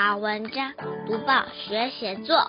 [0.00, 0.72] 好文章，
[1.08, 2.48] 读报学写作。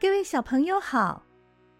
[0.00, 1.24] 各位小朋友好，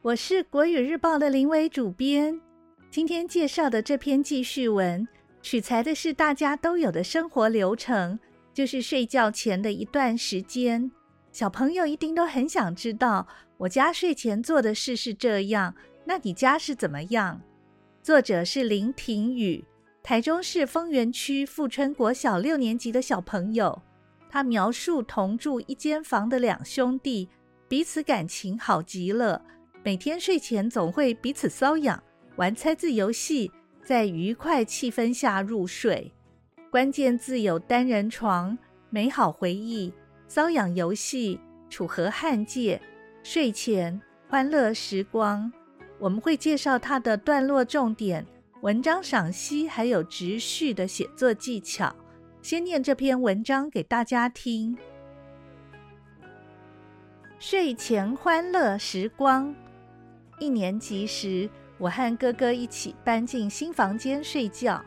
[0.00, 2.40] 我是国语日报的林伟主编。
[2.88, 5.08] 今天介绍的这篇记叙文，
[5.42, 8.16] 取材的是大家都有的生活流程，
[8.54, 10.88] 就是睡觉前的一段时间。
[11.32, 13.26] 小朋友一定都很想知道，
[13.56, 15.74] 我家睡前做的事是这样，
[16.10, 17.40] 那你家是怎么样？
[18.02, 19.64] 作者是林庭宇，
[20.02, 23.80] 台中市丰原区富春国小六年级的小朋友。
[24.28, 27.28] 他描述同住一间房的两兄弟，
[27.68, 29.40] 彼此感情好极了，
[29.84, 32.02] 每天睡前总会彼此搔痒，
[32.34, 33.48] 玩猜字游戏，
[33.84, 36.12] 在愉快气氛下入睡。
[36.72, 38.58] 关键字有单人床、
[38.88, 39.94] 美好回忆。
[40.28, 41.38] 搔痒游戏、
[41.68, 42.82] 楚河汉界、
[43.22, 45.52] 睡前欢乐时光，
[46.00, 48.26] 我们会介绍它的段落重点、
[48.62, 51.94] 文章赏析，还有直叙的写作技巧。
[52.40, 54.76] 先念这篇文章给大家听。
[57.38, 59.54] 睡前欢乐时光。
[60.38, 64.82] 一年级时，我和哥哥一起搬进新房间睡觉，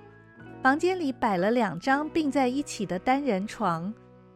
[0.64, 3.94] 房间里摆了两张并在一起的单人床。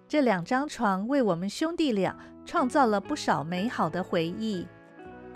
[0.07, 4.67] 这两张床为我们兄弟俩创造了不少美好的回忆。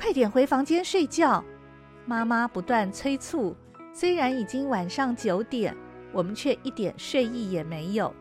[0.01, 1.45] 快点回房间睡觉，
[2.07, 3.55] 妈妈不断催促。
[3.93, 5.77] 虽然已经晚上九点，
[6.11, 8.11] 我们却一点睡意也没有。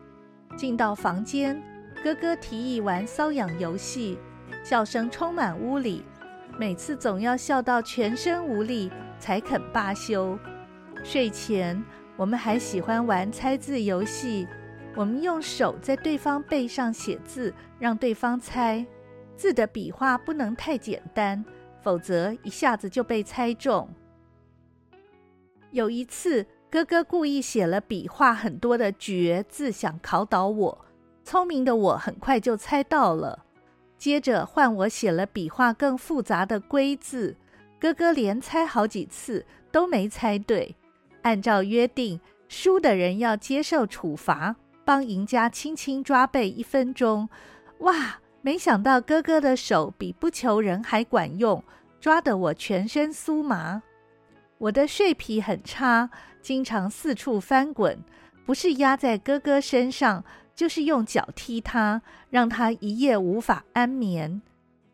[0.55, 1.59] 进到房间，
[2.03, 4.19] 哥哥提议玩搔痒游戏，
[4.63, 6.05] 笑声充满屋里。
[6.55, 10.37] 每次总要笑到全身无力才肯罢休。
[11.03, 11.83] 睡前，
[12.15, 14.47] 我们还喜欢玩猜字游戏。
[14.95, 18.85] 我们用手在对方背上写字，让对方猜。
[19.35, 21.43] 字的笔画不能太简单，
[21.81, 23.89] 否则一下子就被猜中。
[25.71, 30.85] 有一次，哥哥故意写了笔画很多的“绝”字，想考倒我。
[31.23, 33.45] 聪明的我很快就猜到了。
[33.97, 37.35] 接着换我写了笔画更复杂的“龟”字，
[37.79, 40.75] 哥哥连猜好几次都没猜对。
[41.21, 44.55] 按照约定，输的人要接受处罚。
[44.83, 47.29] 帮赢家轻轻抓背一分钟，
[47.79, 48.19] 哇！
[48.43, 51.63] 没想到哥哥的手比不求人还管用，
[52.01, 53.81] 抓得我全身酥麻。
[54.57, 56.09] 我的睡皮很差，
[56.41, 58.03] 经常四处翻滚，
[58.45, 60.25] 不是压在哥哥身上，
[60.55, 62.01] 就是用脚踢他，
[62.31, 64.41] 让他一夜无法安眠。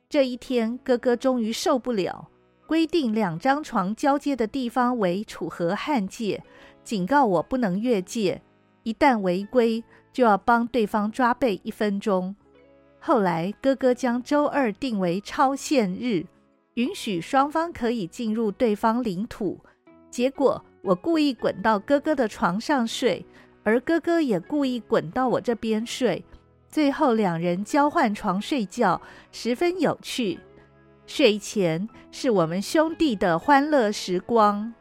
[0.09, 2.29] 这一天，哥哥终于受不了，
[2.65, 6.43] 规定两张床交接的地方为楚河汉界，
[6.83, 8.41] 警告我不能越界。
[8.83, 12.35] 一旦违规，就要帮对方抓背一分钟。
[12.99, 16.25] 后来，哥哥将周二定为超限日，
[16.77, 19.59] 允许双方可以进入对方领土。
[20.11, 23.25] 结果，我故意滚到哥哥的床上睡，
[23.63, 26.23] 而哥哥也故意滚到我这边睡。
[26.69, 29.01] 最后，两人交换床睡觉，
[29.31, 30.39] 十分有趣。
[31.07, 34.71] 睡前是我们兄弟的欢乐时光。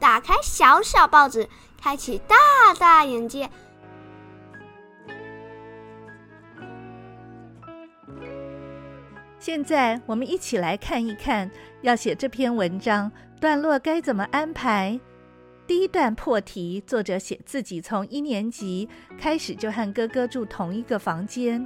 [0.00, 1.48] 打开小小报纸，
[1.86, 2.34] 开启大
[2.80, 3.48] 大眼界。
[9.38, 11.48] 现在我们一起来看一看，
[11.82, 14.98] 要写这篇文章段落该怎么安排。
[15.64, 21.64] 第一段破题，作者写自己从一年级开始就和哥哥住同一个房间。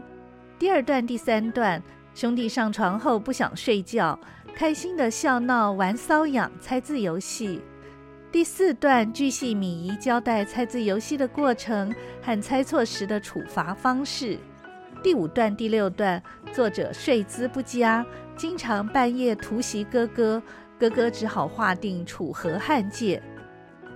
[0.59, 1.83] 第二段、第三段，
[2.15, 4.21] 兄弟上床后不想睡觉，
[4.55, 7.63] 开心的笑闹、玩搔痒、猜字游戏。
[8.33, 11.93] 第四段巨细靡遗交代猜字游戏的过程
[12.23, 14.39] 和猜错时的处罚方式。
[15.03, 20.41] 第五段、第六段，作者睡姿不佳，经常半夜突袭哥哥，
[20.79, 23.21] 哥哥只好划定楚河汉界。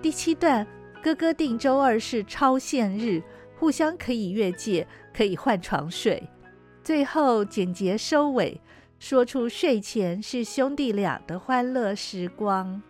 [0.03, 0.67] 第七段，
[1.00, 3.23] 哥哥定周二是超限日，
[3.56, 4.85] 互相可以越界，
[5.17, 6.20] 可以换床睡。
[6.82, 8.61] 最后简洁收尾，
[8.99, 12.82] 说出睡前是兄弟俩的欢乐时光。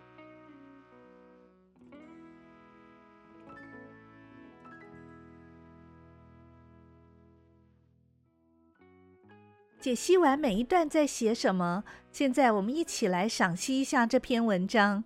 [9.85, 15.05] 解析完每一段在写什么，现在我们一起来赏析一下这篇文章。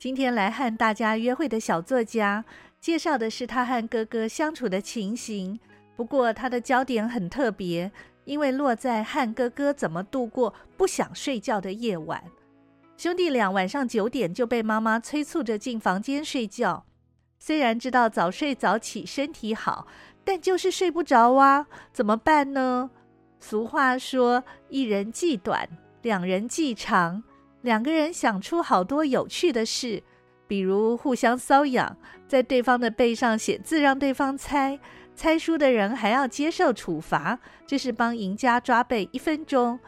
[0.00, 2.44] 今天来和大家约会的小作家，
[2.80, 5.60] 介绍的是他和哥哥相处的情形。
[5.94, 7.92] 不过他的焦点很特别，
[8.24, 12.24] 因为落在和哥哥怎么度过不想睡觉的夜晚。
[12.96, 16.84] 兄弟俩晚上九点就被妈妈催促着进房间睡觉。
[17.38, 19.86] 虽然知道早睡早起身体好，
[20.24, 22.90] 但就是睡不着啊，怎么办呢？
[23.38, 25.68] 俗话说，一人计短，
[26.02, 27.22] 两人计长。
[27.62, 30.02] 两个人想出好多有趣的事，
[30.46, 31.96] 比如互相搔痒，
[32.28, 34.78] 在对方的背上写字让对方猜，
[35.14, 39.78] 猜输的人还要接受处罚，这是帮赢家抓背一分钟。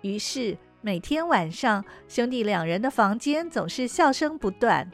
[0.00, 4.90] 于是每天晚上，兄弟两人的房间总是笑声不断。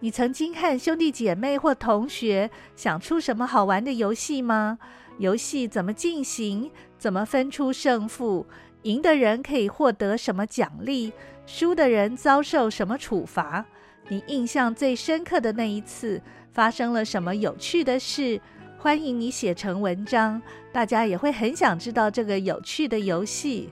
[0.00, 4.78] 你曾经和兄弟姐妹或同学想出什么好玩的游戏吗？
[5.18, 6.70] 游戏怎么进行？
[7.04, 8.46] 怎么分出胜负？
[8.84, 11.12] 赢的人可以获得什么奖励？
[11.44, 13.62] 输的人遭受什么处罚？
[14.08, 16.18] 你印象最深刻的那一次
[16.50, 18.40] 发生了什么有趣的事？
[18.78, 20.40] 欢迎你写成文章，
[20.72, 23.70] 大家也会很想知道这个有趣的游戏。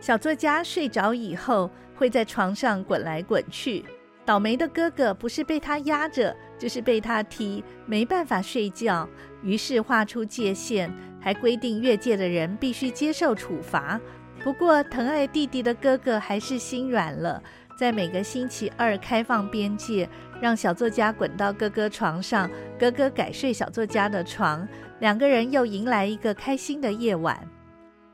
[0.00, 3.84] 小作家睡着以后，会在床上滚来滚去。
[4.24, 9.08] 倒霉的哥哥不是被他压着，就是被他踢，没办法睡觉。
[9.42, 14.00] 于是画出界限，还规定越界的人必须接受处罚。
[14.42, 17.42] 不过疼爱弟弟的哥哥还是心软了，
[17.78, 20.08] 在每个星期二开放边界，
[20.40, 24.66] 让小作家滚到哥哥床上，哥哥改睡小作家的床，
[25.00, 27.48] 两个人又迎来一个开心的夜晚。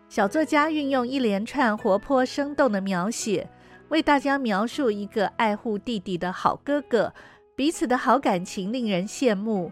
[0.08, 3.48] 小作家运用一连串活泼生动的描写，
[3.88, 7.12] 为大家描述一个爱护弟弟的好哥哥，
[7.54, 9.70] 彼此的好感情令人羡慕。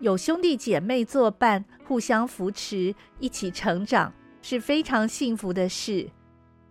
[0.00, 6.10] 有兄弟姐妹作伴，互相扶持，一起成长，是非常幸福的事。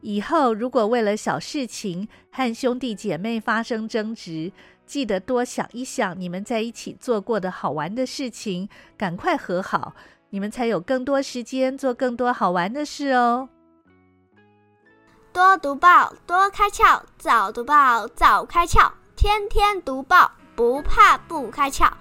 [0.01, 4.51] 以后如果为了小事情和兄弟姐妹发生争执，
[4.85, 9.93] 记得多想一想你们在一起做过的好玩的事情，赶快和好。
[10.31, 13.49] 你们才有更多时间做更多好玩的事哦！
[15.31, 20.31] 多读报，多开窍；早读报，早开窍；天天读报，
[20.61, 21.91] 不怕不开窍。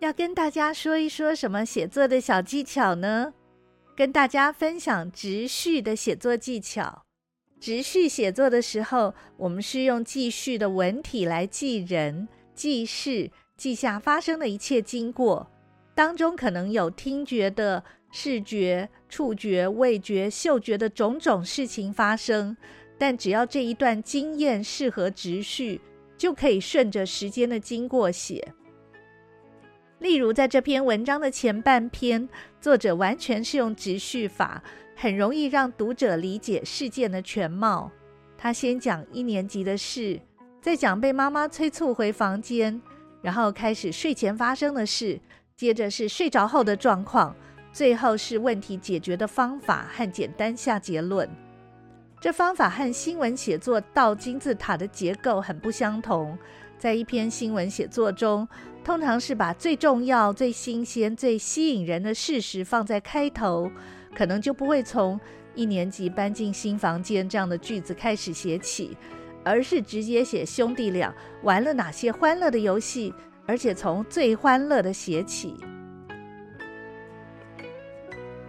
[0.00, 3.32] 要跟大家说一说什么写作的小技巧呢？
[3.96, 7.06] 跟大家分享直叙的写作技巧。
[7.58, 15.50] 直叙写作的时候，我们是用记叙的文体来记人、记事，记下发生的一切经过，
[15.94, 22.56] 当中可能有听觉的、视觉、触觉、味觉、嗅觉的种种事情发生。
[22.96, 25.80] 但只要这一段经验适合直叙，
[26.16, 28.54] 就可以顺着时间的经过写。
[29.98, 32.28] 例如，在这篇文章的前半篇，
[32.60, 34.62] 作者完全是用直叙法。
[34.96, 37.90] 很容易让读者理解事件的全貌。
[38.38, 40.20] 他先讲一年级的事，
[40.62, 42.80] 再讲被妈妈催促回房间，
[43.20, 45.18] 然后开始睡前发生的事，
[45.56, 47.34] 接着是睡着后的状况，
[47.72, 51.28] 最后是问题解决的方法和简单下结论。
[52.20, 56.36] 这方法和新闻写作倒金字塔的结构很不相同。
[56.76, 58.48] 在一篇新闻写作中，
[58.82, 63.70] 通常是把最重要、最新鲜、最吸引人的事实放在开头。
[64.12, 65.18] 可能就不会从
[65.54, 68.96] 一年级搬进新房间这样的句子开始写起，
[69.44, 73.12] 而是直接写兄弟俩玩了哪些欢乐的游戏，
[73.46, 75.56] 而且从最欢乐的写起。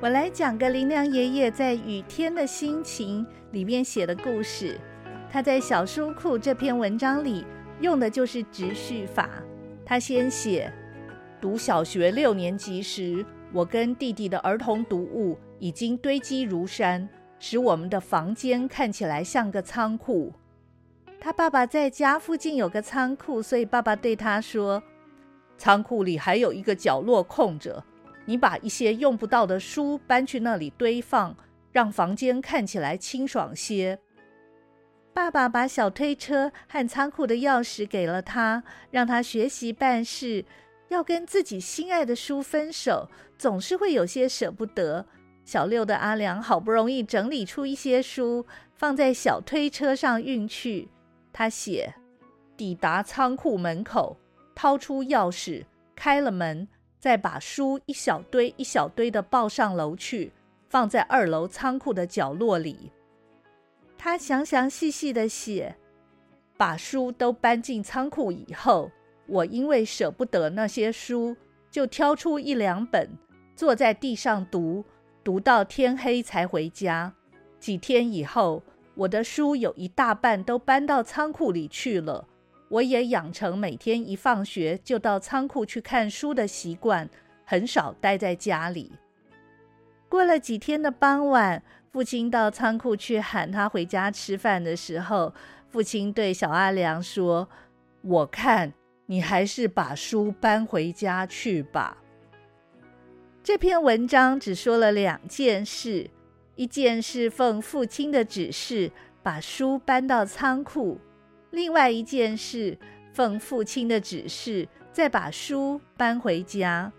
[0.01, 4.79] 我来讲个林良爷爷在《雨天的心情》里面写的故事。
[5.31, 7.45] 他在小书库这篇文章里
[7.81, 9.29] 用的就是直叙法。
[9.83, 10.71] 他先写
[11.41, 17.07] 读小学六年级时，我跟弟弟的儿童读物已经堆积如山，
[17.39, 20.31] 使我们的房间看起来像个仓库。
[21.19, 24.81] 他爸爸在家附近有个仓库，所以爸爸对他说
[25.57, 27.83] ：“仓库里还有一个角落空着，
[28.25, 31.35] 你把一些用不到的书搬去那里堆放，
[31.71, 33.99] 让房间看起来清爽些。”
[35.13, 40.43] 爸爸把小推车和仓库的钥匙给了他，让他学习办事。
[40.89, 45.05] 要跟自己心爱的书分手，总是会有些舍不得。
[45.43, 50.89] 小六的阿良好不容易整理出一些书，放在小推车上运去。
[51.33, 51.95] 他写：
[52.55, 54.15] 抵达仓库门口，
[54.55, 60.31] 掏出钥匙，开了门，再把书一小堆一小堆的抱上楼去，
[60.69, 62.91] 放在二楼仓库的角落里。
[63.97, 65.75] 他详详细细的写，
[66.57, 68.89] 把书都搬进仓库以后。
[69.27, 71.35] 我因为舍不得那些书，
[71.71, 73.09] 就挑出一两本，
[73.55, 74.85] 坐在地上读，
[75.23, 77.11] 读到天黑才回家。
[77.59, 78.61] 几天以后，
[78.93, 82.27] 我的书有一大半都搬到仓库里去了。
[82.67, 87.09] 我也养成每天一放学就到仓库去看书的习惯，
[87.43, 88.91] 很少待在家里。
[90.09, 95.33] 过了几天的傍晚，父亲到仓库去喊他回家吃饭的时候，
[95.69, 97.47] 父亲对小阿良说
[98.01, 98.73] ：“我看
[99.05, 101.97] 你还是把书搬回家去吧。”
[103.43, 106.09] 这篇文章只说了两件事：
[106.55, 108.91] 一件是奉父亲的指示
[109.21, 110.99] 把书搬到仓库，
[111.55, 112.77] 另外一件事
[113.13, 116.91] 奉父亲的指示再把书搬回家。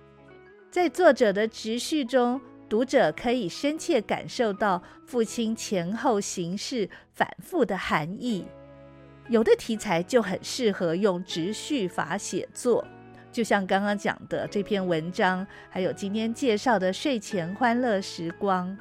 [0.71, 8.47] 在作者的直叙中，读者可以深切感受到父亲前后行事反复的含义。
[9.29, 12.83] 有的题材就很适合用直叙法写作，
[13.31, 18.75] 就像刚刚讲的这篇文章，还有今天介绍的睡前欢乐时光。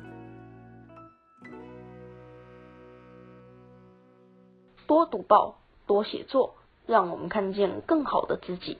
[4.88, 8.77] 多读报，多写作，让我们看见更好的自己。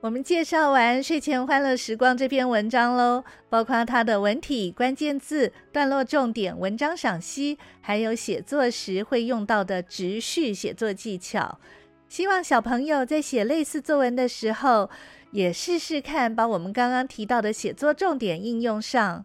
[0.00, 11.58] 我们介绍完《睡前欢乐时光》这篇文章喽，包括它的文体、关键字、段落重点、文章赏析，还有写作时会用到的直叙写作技巧。
[12.06, 14.90] 希望小朋友在写类似作文的时候，
[15.30, 19.24] 也试试看把我们刚刚提到的写作重点应用上。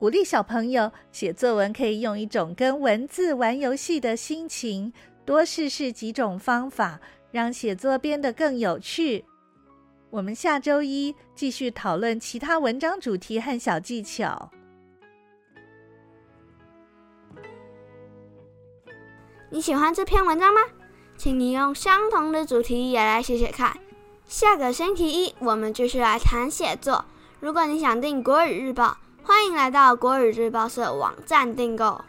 [0.00, 4.90] 鼓励小朋友写作文，可以用一种跟文字玩游戏的心情，
[5.26, 6.98] 多试试几种方法，
[7.30, 9.26] 让写作变得更有趣。
[10.08, 14.50] 我们下周一继续讨论其他文章主题和小技巧。
[19.50, 20.62] 你喜欢这篇文章吗？
[21.18, 23.78] 请你用相同的主题也来写写看。
[24.24, 27.04] 下个星期一我们继续来谈写作。
[27.38, 28.96] 如果你想订国语日报，
[29.30, 32.04] 欢迎来到国语日报社网站订购。